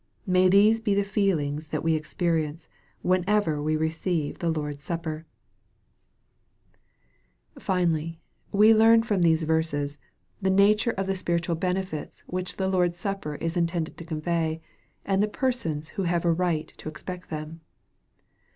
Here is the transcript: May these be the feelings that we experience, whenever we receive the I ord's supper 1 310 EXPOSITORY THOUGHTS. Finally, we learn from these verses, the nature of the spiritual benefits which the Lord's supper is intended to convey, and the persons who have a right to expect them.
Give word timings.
May 0.25 0.49
these 0.49 0.79
be 0.79 0.95
the 0.95 1.03
feelings 1.03 1.67
that 1.67 1.83
we 1.83 1.93
experience, 1.93 2.67
whenever 3.03 3.61
we 3.61 3.75
receive 3.77 4.39
the 4.39 4.51
I 4.51 4.57
ord's 4.59 4.83
supper 4.83 5.27
1 7.53 7.63
310 7.63 8.15
EXPOSITORY 8.15 8.15
THOUGHTS. 8.15 8.19
Finally, 8.19 8.21
we 8.51 8.73
learn 8.73 9.03
from 9.03 9.21
these 9.21 9.43
verses, 9.43 9.99
the 10.41 10.49
nature 10.49 10.93
of 10.97 11.05
the 11.05 11.13
spiritual 11.13 11.55
benefits 11.55 12.23
which 12.25 12.57
the 12.57 12.67
Lord's 12.67 12.97
supper 12.97 13.35
is 13.35 13.55
intended 13.55 13.95
to 13.99 14.03
convey, 14.03 14.59
and 15.05 15.21
the 15.21 15.27
persons 15.27 15.89
who 15.89 16.01
have 16.05 16.25
a 16.25 16.33
right 16.33 16.67
to 16.77 16.89
expect 16.89 17.29
them. 17.29 17.61